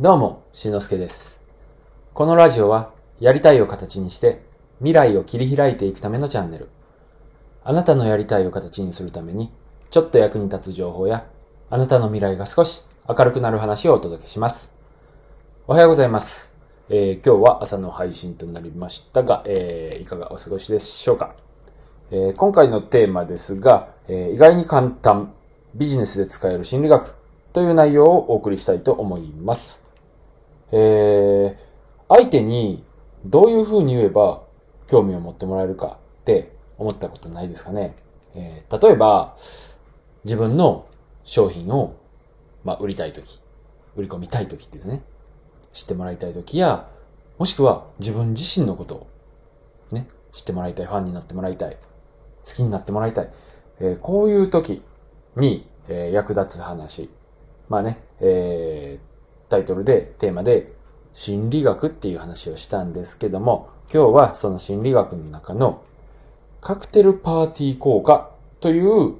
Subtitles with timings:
[0.00, 1.42] どうも、しんのすけです。
[2.14, 4.42] このラジオは、やりたいを形にして、
[4.78, 6.68] 未来を切り開いていくためのチャンネル。
[7.64, 9.50] あなたのやりたいを形にするために、
[9.90, 11.26] ちょっと役に立つ情報や、
[11.68, 14.78] あなたの未来が少し明るくなる話をお届けします。
[15.66, 16.56] おはようございます。
[16.88, 21.34] えー今日は朝の配信となりましたが、えーいかがお過ごしでしょうか。
[22.12, 25.34] えー今回のテーマですが、えー意外に簡単、
[25.74, 27.16] ビジネスで使える心理学
[27.52, 29.87] という内容をお送りしたいと思います。
[30.72, 31.68] えー
[32.10, 32.84] 相手に
[33.26, 34.42] どういう風に言えば
[34.86, 37.96] 興味を持ってもらえるかって思ったことないですかね。
[38.34, 39.36] えー例えば、
[40.24, 40.86] 自分の
[41.24, 41.96] 商品を、
[42.64, 43.42] まあ、売りたいとき、
[43.96, 45.02] 売り込みたいときですね。
[45.72, 46.88] 知ってもらいたいときや、
[47.38, 49.06] もしくは自分自身のことを、
[49.92, 51.76] ね、知ってもらいたい、ファンになってもらいたい、
[52.44, 53.30] 好きになってもらいたい。
[53.80, 54.82] えーこういう時
[55.36, 57.10] に、えー役立つ話。
[57.68, 59.07] まあね、えー
[59.48, 60.72] タイトルで、テーマで、
[61.12, 65.82] 心理学っていう話をしたんですけども、今日はその心理学の中の、
[66.60, 69.14] カクテルパーティー効果という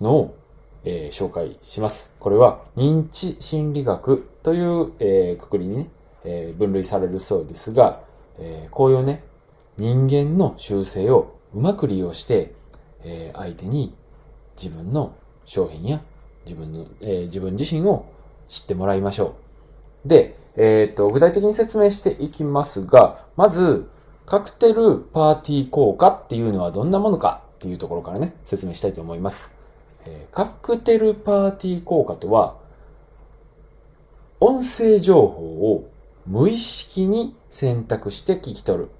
[0.00, 0.36] のを、
[0.84, 2.16] えー紹介します。
[2.18, 5.90] これは認知心理学という、えーくくりにね、
[6.24, 8.02] えー分類されるそうですが、
[8.38, 9.24] えーこういうね、
[9.76, 12.54] 人間の習性をうまく利用して、
[13.04, 13.94] えー相手に
[14.60, 16.02] 自分の商品や
[16.44, 18.06] 自分の、えー自分自身を
[18.48, 19.49] 知ってもらいましょう。
[20.04, 23.88] で、えーっと、具体的に説明していきますが、まず、
[24.26, 29.56] カクテルパーティー効果っていうのはどんなものかっていうところからね、説明したいと思います。
[30.06, 32.56] えーカクテルパーティー効果とは、
[34.38, 35.90] 音声情報を
[36.26, 38.90] 無意識に選択して聞き取る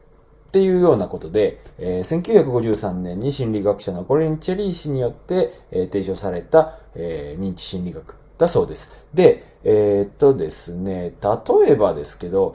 [0.48, 9.06] っていうようなことで、えー1953年に心理学者のコリン・チェリー氏によって、えー提唱された、えー認知心理学だそうです。
[9.12, 12.54] で、えーっとですね、例えばですけど、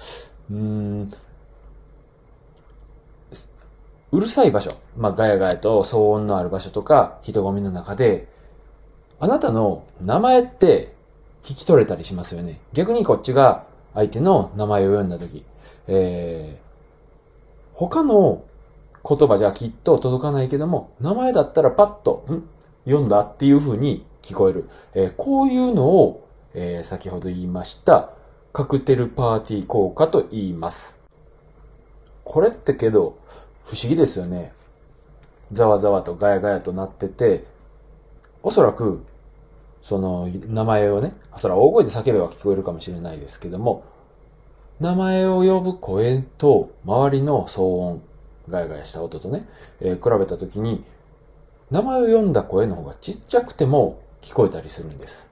[0.49, 1.11] うん、
[4.11, 8.27] うるさい場所、まあ、ガヤガヤと騒音のある場所とか、人混みの中で、
[9.19, 10.95] あなたの名前って
[11.43, 12.59] 聞き取れたりしますよね。
[12.73, 15.45] 逆にこっちが相手の名前を読んだとき、
[15.87, 18.43] えー、他の
[19.07, 22.43] 言葉じゃきっと届かないけども、名前だったらパッと、ん？
[22.85, 24.67] 読んだっていう風に聞こえる。
[24.95, 28.13] えこういうのを、え先ほど言いました、
[28.53, 31.03] カクテルパーティー効果と言います。
[32.23, 33.19] これってけど、
[33.63, 34.51] 不思議ですよね。
[35.51, 37.45] ざわざわとガヤガヤとなってて、
[38.41, 39.03] おそらく、
[39.83, 43.83] その、名前をね、あそれは大声で叫べば聞こえるかもしれないですけども、
[44.79, 48.01] 名前を呼ぶ声と周りの騒音、
[48.49, 49.47] ガヤガヤした音とね、
[49.81, 50.83] えー比べたときに、
[51.69, 55.31] 名前を読んだ声の方がちっちゃくても聞こえたりするんです。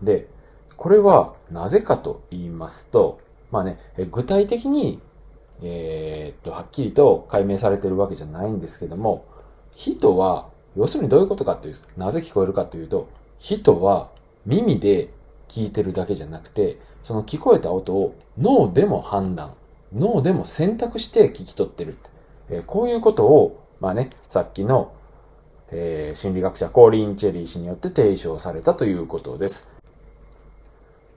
[0.00, 0.28] で、
[0.76, 3.18] これはなぜかと言いますと、
[3.50, 3.80] まあね、
[4.12, 5.00] 具体的に、
[5.62, 9.24] えーっと、はっきりと解明されてるわけじゃないんですけども、
[9.72, 14.10] 人は、要するにどういうことかというと、なぜ聞こえるかというと、人は
[14.44, 15.12] 耳で
[15.48, 19.54] 聞いてるだけじゃなくて、その聞こえた音を脳でも判断、
[19.92, 22.10] 脳でも選択して聞き取ってるって。
[22.48, 24.92] えーこういうことを、まあね、さっきの、
[25.70, 29.76] えー心理学者コーリン・チェリー氏によって提唱されたということです。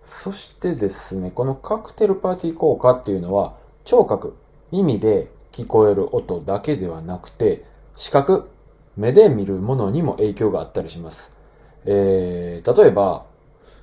[0.04, 3.56] そしてですね、このカクテルパーティー効果っていうのは、
[3.86, 4.36] 聴覚、
[4.72, 7.64] 耳で聞こえる音だけではなくて、
[7.96, 8.50] 視覚、
[8.98, 11.38] 目で見るものにも影響があったりします。
[11.86, 13.26] えー、例えば、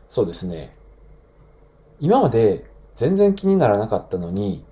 [0.09, 0.75] そうですね、
[2.01, 4.65] 今まで全然気にならなかったのに、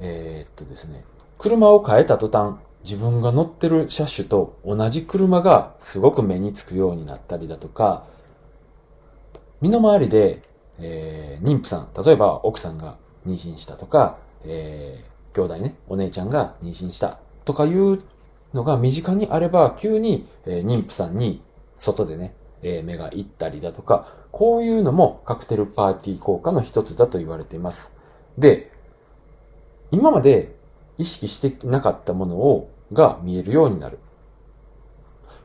[0.00, 1.04] えー、っとですね、
[1.38, 8.04] 車を変えた途端、自分が乗ってる車種と同じ車がすごく目につくようになったりだとか、
[9.62, 10.42] 身の回りで、
[10.78, 12.96] えー妊婦さん、例えば奥さんが
[13.26, 18.00] 妊娠したとか、えー兄弟ね、お姉ちゃんが妊娠したとかいう
[18.52, 21.42] のが身近にあれば、急に、えー妊婦さんに
[21.76, 27.96] 外でね、えー目が行ったりだとか、こういうのもカクテルパーティー効果の一つだと言われています。
[28.36, 28.70] で、
[29.90, 30.54] 今まで
[30.98, 33.98] 意識してなかったものを、が見えるようになる。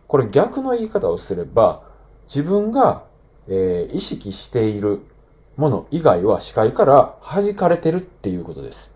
[0.07, 1.83] これ逆の言い方をすれば、
[2.23, 3.03] 自分が、
[3.47, 5.01] えー意識している
[5.57, 8.95] もの以外は視界から弾かれてるっていうことです。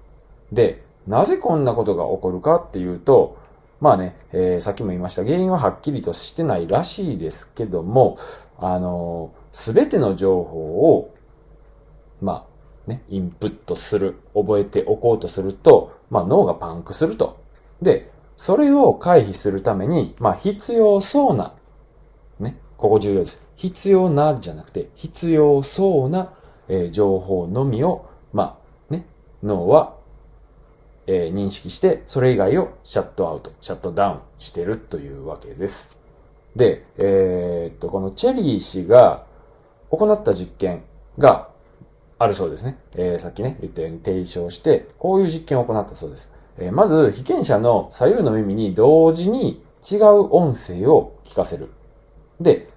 [0.52, 3.38] で、なぜこんなことが起こるかっていうと、
[3.82, 8.18] まあね、えーさっきも言いました、原因ははっきりとしてないらしいですけども、
[8.58, 10.60] あのすべての情報
[10.96, 11.14] を、
[12.22, 12.48] ま
[12.88, 17.42] あ、ね、インプットする、覚えておこうとすると、まあ脳がパンクすると。
[17.82, 18.13] で、
[18.44, 21.56] それを回避するために、まあ必要そうな、
[22.40, 23.48] ね、ここ重要です。
[23.56, 26.34] 必要なじゃなくて、必要そうな
[26.68, 28.58] えー、情報のみを、ま
[28.90, 29.06] あ、ね、
[29.42, 29.96] 脳は、
[31.08, 36.00] えー、認識して、それ以外をシャットアウト、シャットダウンしてるというわけです。
[36.56, 39.26] で、えー、っと、このチェリー氏が
[39.90, 40.84] 行った実験
[41.18, 41.50] が
[42.18, 42.78] あるそうですね。
[42.96, 46.32] えー、さっきね、言ったように提唱して、こういう実験を行ったそうです。
[46.58, 51.70] え、まず、被験者の左右の耳に同時に違う音声を聞かせる。
[52.40, 52.68] で、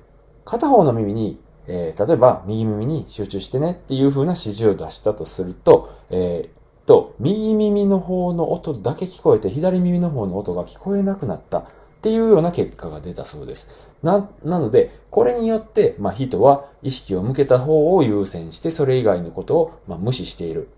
[0.44, 11.64] 片方の耳に、えー、例えば右耳に集中してねっていう風な指示を出したとすると、えー、と、右耳の方の音だけ聞こえて、左耳の方の音が聞こえなくなったっ
[12.00, 13.69] ていうような結果が出たそうです。
[14.02, 20.69] な、なので、これによって、まあ、人は意識を向けた方を優先して、それ以外のことを、まあ、無視している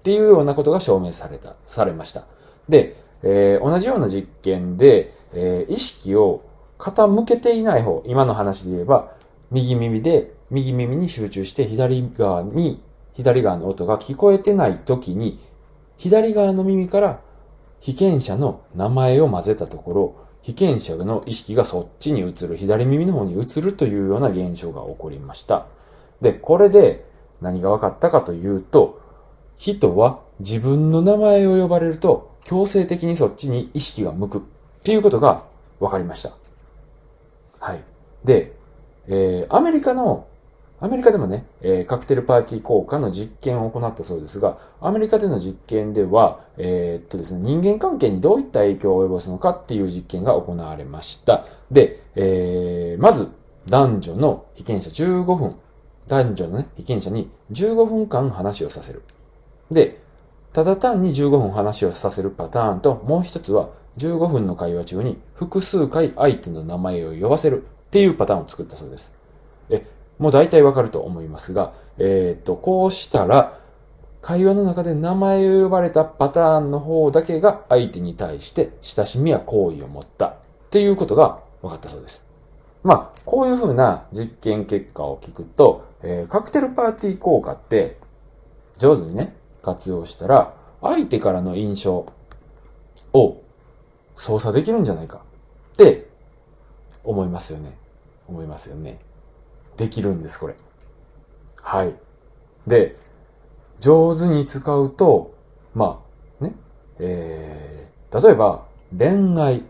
[0.00, 2.24] っていうようなことが証明された、されました。
[2.68, 6.44] で、えー、同じような実験で、えー、意識を
[6.78, 9.12] 傾けていない方、今の話で言えば、
[9.50, 12.82] 右耳で、右耳に集中して左側に、
[13.14, 15.38] 左側の音が聞こえてない時に、
[15.96, 17.20] 左側の耳から
[17.80, 25.66] 被験者の名前を混ぜたところ、被験者の意識がそっちに移る、左耳の方に移るというような現象が起こりました。
[26.20, 27.04] で、これで
[27.40, 29.00] 何が分かったかというと、
[29.56, 34.40] 人は自分の名前を呼ばれると強制的にそっちに意識が向くっ
[34.82, 35.44] ていうことが
[35.80, 36.30] 分かりました。
[37.60, 37.84] はい。
[38.24, 38.52] で、
[39.08, 40.26] えー、アメリカの、
[40.80, 51.44] アメリカでもね、えー、カクテルパーティー効果の実験を行ったそうですが、アメリカでの実験では、えー、っとですね、人間関係にどういった影響を及ぼすのかっていう実験が行われました。
[51.70, 53.28] で、えー、まず、
[53.66, 55.54] 男女の被験者15分、
[56.08, 59.02] 男女のね、被験者に15分間話をさせる。
[59.70, 60.01] で、
[60.52, 69.18] ただ単に15分話をさせるパターンと、もう一つは15分の会話中に複数回相手の名前を呼ばせるっていうパターンを作ったそうです。
[69.70, 69.86] え、
[70.18, 73.58] もう大体わかると思いますが、えっ、と、こうしたら、
[74.20, 80.34] 会話の中で名前を呼ばれたパターンの方だけが相手に対して親しみや好意を持ったっ
[80.70, 82.28] ていうことが分かったそうです。
[82.84, 87.98] まあ、こういうふうな実験結果を聞くと、えー、カクテルパーティー効果って
[88.76, 92.06] 上手にね、活用したら、相手からの印象
[93.12, 93.42] を
[94.16, 95.22] 操作できるんじゃないか
[95.74, 96.08] って
[97.04, 97.76] 思いますよね。
[98.28, 98.98] 思いますよね。
[99.76, 100.54] できるんです、これ。
[101.56, 101.94] はい。
[102.66, 102.96] で、
[103.80, 105.34] 上手に使うと、
[105.74, 106.02] ま
[106.40, 106.52] あ、ね、
[106.98, 108.66] えー、例えば、
[108.96, 109.64] 恋愛。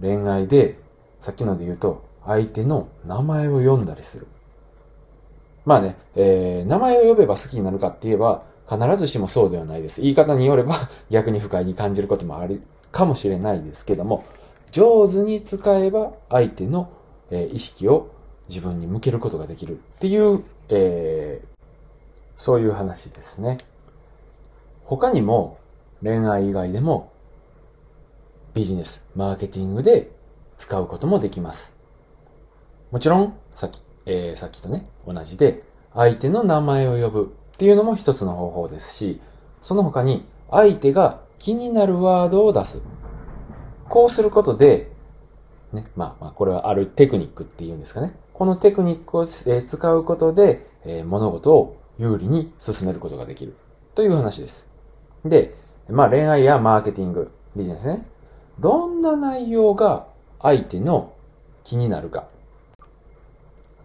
[0.00, 0.78] 恋愛で、
[1.18, 4.26] さっきので言うと、相手の名前を読んだりする。
[5.64, 10.00] まあね、えー、名前を呼べば好きになるかって言えば、必ずしもそうではないです。
[10.00, 10.76] 言い方によれば
[11.10, 12.62] 逆に不快に感じることもある
[12.92, 14.24] かもしれないですけども、
[14.70, 16.88] 上手に使えば相手の、
[17.30, 18.08] 意識を
[18.48, 21.46] 自分に向けることができるっていう、えー、
[22.36, 23.58] そういう話ですね。
[24.84, 25.58] 他にも
[26.02, 27.10] 恋愛以外でも
[28.52, 30.10] ビジネス、マーケティングで
[30.56, 31.76] 使うこともできます。
[32.90, 35.64] もちろん、さっき、えー、さっきとね、同じで
[35.94, 39.20] 相手の名前を呼ぶっていうのも一つの方法ですし、
[39.60, 42.82] その他に相手が気になるワードを出す。
[43.88, 44.90] こうすることで、
[45.72, 48.14] ね、まあ、まあ、これはあるテクニックっていうんですかね。
[48.32, 53.54] このテクニックを使うことで、えー、物事を有利に進めることができる。
[53.94, 54.72] という話です。
[55.24, 55.54] で、
[55.88, 58.04] まあ恋愛やマーケティング、ビジネスね。
[58.58, 60.06] どんな内容が
[60.40, 61.12] 相手の
[61.62, 62.26] 気になるか。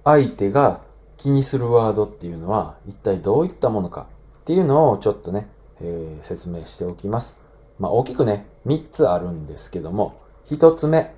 [0.03, 0.81] 相手が
[1.19, 4.07] 気にするワードっていうのは一体どういったものか
[4.41, 5.49] っていうのをちょっとね、
[5.81, 7.41] えー、説明しておきます。
[7.77, 11.13] まあ大きくね、3つあるんですけども、1つ目、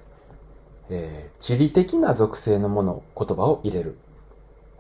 [0.90, 3.98] えー、地理的な属性のもの、言葉を入れる。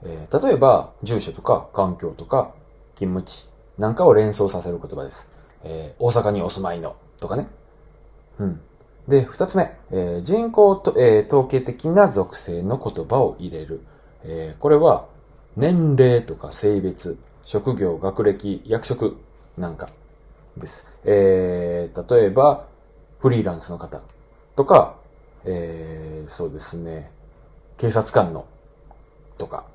[0.03, 2.51] えー、例えば、住所とか環境とか
[2.95, 3.47] 勤務地
[3.77, 5.31] なんかを連想させる言葉です。
[5.63, 7.47] えー、大阪にお住まいのとかね。
[8.39, 8.59] うん。
[9.07, 13.81] で、二つ目、えー、人口と、え、統計的な属性の言葉を入れる。
[14.23, 15.07] えー、これは、
[15.57, 19.17] 年齢とか性別、職業、学歴、役職
[19.57, 19.89] なんか
[20.57, 20.97] です。
[21.03, 22.65] えー、例えば、
[23.19, 24.01] フリーランスの方
[24.55, 24.95] とか、
[25.45, 27.11] えー、そうですね、
[27.77, 28.45] 警察官の
[29.37, 29.65] とか。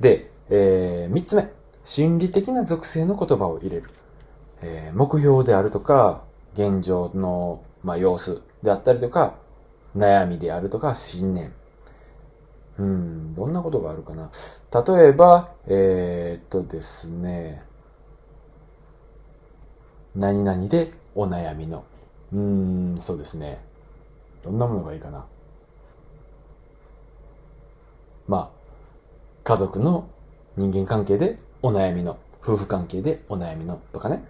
[0.00, 1.48] で、えー、三つ目、
[1.84, 3.90] 心理的な属性の言葉を入れる。
[4.62, 6.22] えー、目標であるとか、
[6.54, 9.34] 現状の、まあ、様子であったりとか、
[9.96, 11.52] 悩みであるとか、信念。
[12.80, 14.30] うん、どんなことがあるかな。
[14.72, 17.62] 例えば、えー、っとですね、
[20.16, 21.84] 何々でお悩みの。
[22.32, 23.60] うーん、そうですね。
[24.42, 25.26] どんなものがいいかな。
[28.26, 28.60] まあ、
[29.44, 30.08] 家族の
[30.56, 34.24] 人間関係でお悩みの、夫婦関係でお悩みのとかね。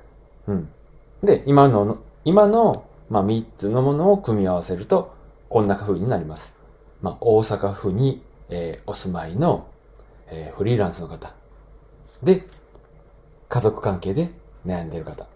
[0.49, 0.69] うん。
[1.23, 5.15] で、今の、今の、まあ、3つのものを組み合わせると、
[5.49, 6.59] こんな風になります。
[7.01, 9.69] まあ、大阪府に、えー、お住まいの、
[10.29, 11.33] えー、フリーランスの方。
[12.23, 12.45] で、
[13.49, 14.31] 家族関係で
[14.67, 15.27] 悩んでる方。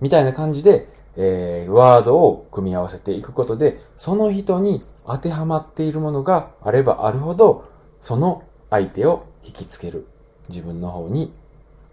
[0.00, 7.64] みたいな感じで、えー、ワードを組み合わせていくことで、その人に当てはまっているものがあればあるほど、
[8.00, 10.06] その相手を引きつける。
[10.48, 11.32] 自分の方に、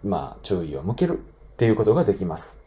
[0.04, 1.20] まあ、注意を向けるっ
[1.56, 2.60] ていうことができます。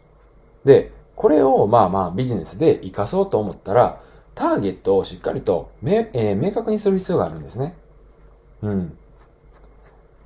[0.64, 4.02] で、これをまあまあビジネスで活かそうと思ったら、
[4.34, 7.76] ターゲットをしっかりと明,、えー、明確にする必要があるんですね。
[8.66, 8.98] うん。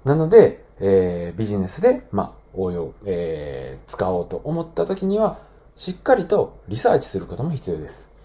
[0.05, 5.39] なので、えー、ビジネスで、まあ、応用、えー、使おうと思った時には、
[5.75, 8.15] しっかりとリサーチすることも必要です。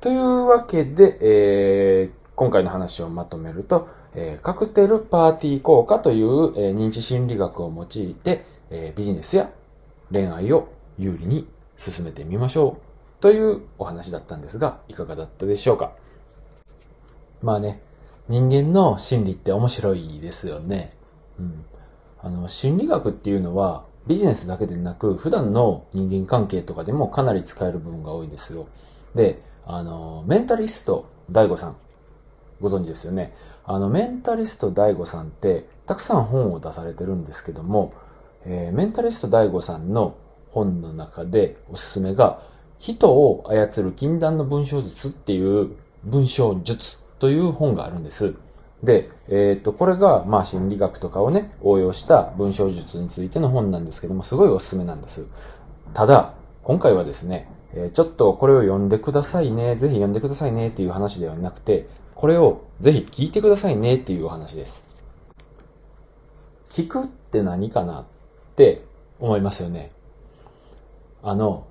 [0.00, 9.50] というわけで、えー、今回の話をまとめると、えー、カクテルパーティー効果という、えー、認知心理学を用いて、えー、ビジネスや
[10.12, 15.92] 恋愛を有利に進めてみましょうというお話だったんですが、いかがだったでしょうか？
[17.42, 17.80] まあね、
[18.30, 20.96] 人間の心理って面白いですよね。
[21.40, 21.64] うん。
[22.20, 28.68] あの、心理学っていうのは、ビジネスだけでなく、普段の人間関係とかでもかなり使える部分が多いんですよ。
[29.16, 31.76] で、あの、メンタリスト、大悟さん、
[32.60, 33.34] ご存知ですよね。
[33.64, 37.94] あの、メンタリスト大悟さんって、たくさん本を出されてるんですけども、
[38.44, 40.14] えー、メンタリスト大悟さんの
[40.50, 42.40] 本の中でおすすめが、
[42.78, 45.72] 人を操る禁断の文章術っていう
[46.04, 48.34] 文章術という本があるんです。
[48.82, 55.26] で、えっ、と、これが、まあ、心理学とかをね、応用した文章術についての本なんですけども、すごいおすすめなんです。
[55.92, 64.88] ただ、今回はですね、え、ちょっとこれを読んでくださいね、ぜひ読んでくださいねっていう話ではなくて、これをぜひ聞いてくださいねっていうお話です。
[66.70, 68.04] 聞くって何かなっ
[68.56, 68.82] て
[69.18, 69.92] 思いますよね。
[71.22, 71.66] あの、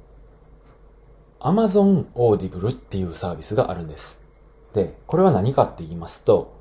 [1.40, 4.19] Amazon Audible っていうサービスがあるんです。
[4.74, 6.54] で、これは何かって言いますと、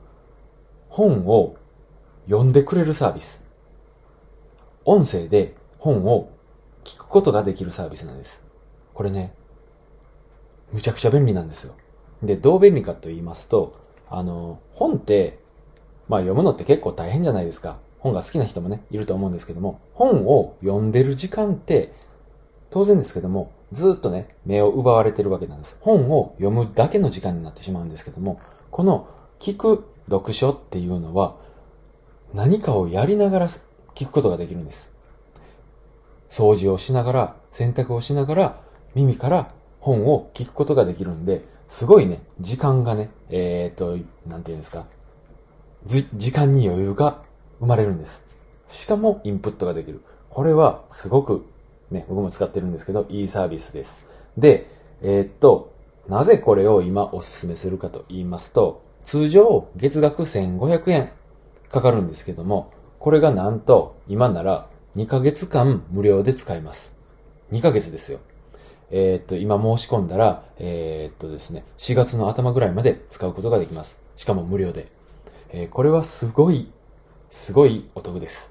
[0.88, 1.56] 本を
[2.26, 3.46] 読んでくれるサービス。
[4.84, 6.30] 音声で本を
[6.84, 8.46] 聞くことができるサービスなんです。
[8.94, 9.34] これね、
[10.72, 11.74] むちゃくちゃ便利なんですよ。
[12.22, 13.76] で、どう便利かと言いますと、
[14.08, 15.38] あの、本って、
[16.08, 17.78] まあ読むのって結構大変じゃないですか。
[17.98, 21.92] 本が好きな人もね、いると思うんですけども、本を読んでる時間って、
[22.70, 25.78] 当然ですけども、ずっとね、目を奪われてるわけなんです。
[25.80, 29.08] 本を読むだけの時間になってしまうんですけども、この
[29.38, 31.36] 聞く読書っていうのは、
[32.34, 34.94] 何かをやりながら聞くことができるんです。
[36.28, 38.60] 掃除をしながら、洗濯をしながら、
[38.94, 39.48] 耳から
[39.80, 44.86] 本を聞くことができるんで、すごいね、時間がね、えっ、ー、と、なんていうんですか、
[45.84, 47.22] 時間に余裕が
[47.60, 48.24] 生まれるんです。
[48.66, 50.02] しかもインプットができる。
[50.30, 51.46] これはすごく
[51.90, 54.08] ね、僕も使ってるんですけど、いいサービスです。
[54.36, 54.70] で、
[55.02, 55.72] えー、っと、
[56.08, 61.10] なぜこれを今おすすめするかと言いますと、通常月額1500円
[61.70, 66.98] かかるんですけども、これがなんと今なら2ヶ月間無料で使えます。
[67.52, 68.18] 2ヶ月ですよ。
[68.90, 74.02] えー、っと、今申し込んだら、えー、っとですね、4月の頭ぐらいまで使うことができます。
[74.16, 74.88] しかも無料で。
[75.50, 76.70] えー、これはすごい、
[77.30, 78.50] すごいお得です。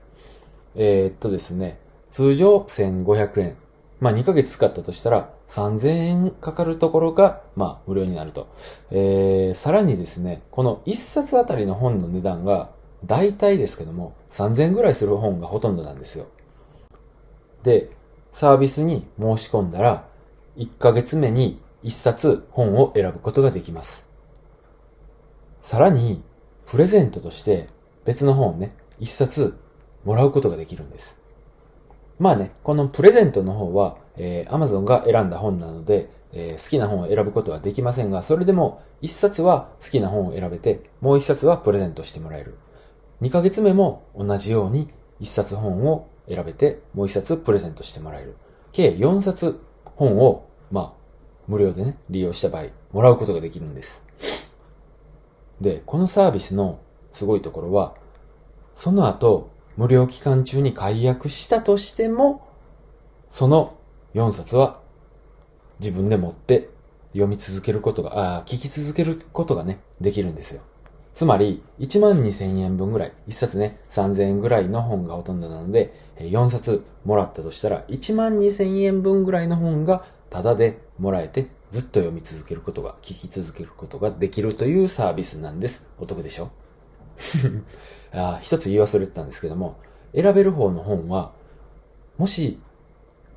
[0.76, 3.58] えっとですね、通常1500円。
[4.00, 8.48] まあ2ヶ月使ったとしたら3000円かかるところが、まあ無料になると。
[8.92, 12.70] えー、さらにですね、この1冊あたりの本の値段が
[13.06, 16.28] 大体ですけども3000円ぐらいする本がほとんどなんですよ。
[17.64, 17.90] で、
[18.32, 20.06] サービスに申し込んだら
[20.58, 24.10] 1ヶ月目に1冊本を選ぶことができます。
[25.62, 26.24] さらに、
[26.66, 27.68] プレゼントとして
[28.06, 29.58] 別の本をね、1冊
[30.04, 31.22] もらうことができるんです。
[32.20, 42.58] まあね、このプレゼントの方は、えー、Amazon が選んだ本なので、えー、好きな本を選ぶことはできませんが、それでも1冊は好きな本を選べて、もう1冊はプレゼントしてもらえる。
[43.22, 48.36] 2ヶ月目も同じように1冊本を選べて、もう1冊プレゼントしてもらえる。
[48.72, 50.94] 計4冊本を、まあ、
[51.48, 54.06] 無料でね、利用した場合、もらうことができるんです。
[55.62, 56.80] で、このサービスの
[57.12, 57.96] すごいところは、
[58.74, 62.48] その後、無料期間中に解約したとしても、
[63.30, 63.78] その
[64.16, 64.80] 4冊は
[65.80, 66.70] 自分で持って
[67.14, 70.62] 読み続けることが、あ聞き続けることがね、できるんですよ。
[71.14, 85.88] つまり、1万2000円分ぐらい、1冊ね、3000円ぐらいの本がほとんどなので、4冊もらったとしたら、1万2000円分ぐらいの本がタダでもらえて、ずっと読み続けることが、聞き続けることができるというサービスなんです。
[86.00, 86.50] お得でしょ？
[88.14, 89.78] あ一つ言い忘れてたんですけども、
[90.16, 91.32] 選べる方の本は、
[92.18, 92.60] もし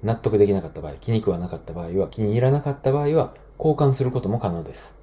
[0.03, 4.97] 納得できなかった場合、気に食わなかった場合は、気に入らなかった場合は、交換することも可能です。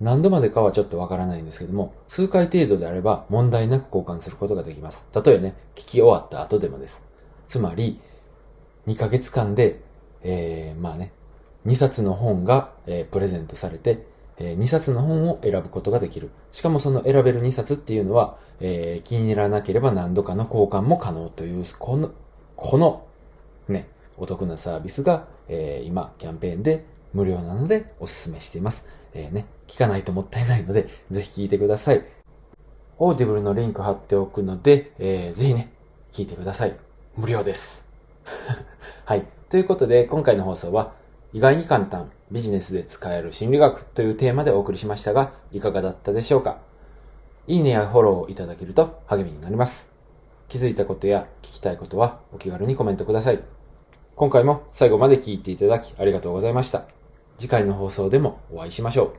[0.00, 5.06] 何度までかはちょっとわからないんですけども、数回程度であれば問題なく交換することができます。
[5.14, 7.04] 例えばね、聞き終わった後でもです。
[7.48, 8.00] つまり、
[8.86, 9.80] 2ヶ月間で、
[10.22, 11.12] えー、まあね、
[11.66, 14.06] 2冊の本が、えー、プレゼントされて、
[14.40, 16.30] えー、2冊の本を選ぶことができる。
[16.50, 22.10] しかもその選べる2冊っていうのは、え、気に入らなければ何度かの交換も可能という、この、
[22.56, 23.06] この、
[23.68, 28.86] ね、お得なサービスが、え、今、キャンペーンで無料なのでお勧めしています。
[29.12, 32.04] えー、ね、聞かないともったいないので、ぜひ聞いてください。
[32.98, 35.72] Audible のリンク貼っておくので、えー、ぜひね、
[36.10, 36.76] 聞いてください。
[37.16, 37.90] 無料です。
[39.04, 39.26] はい。
[39.48, 40.92] ということで、今回の放送は、
[41.32, 46.58] 意外に簡単、ビジネスで使える心理学というテーマでお送りしましたが、いかがだったでしょうか？
[47.46, 49.92] いいねやフォローをいただけると励みになります。
[50.48, 53.40] 気づいたことや聞きたいことはお気軽にコメントください。
[54.14, 56.84] 今回も最後まで聞いていただきありがとうございました。
[57.38, 59.12] 次回の放送でもお会いしましょう。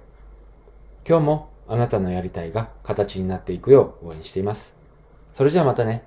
[1.08, 4.80] 今日もあなたのやりたいが形になっていくよう応援しています。
[5.34, 6.04] それじゃあまたね。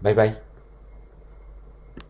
[0.00, 0.53] バイバイ。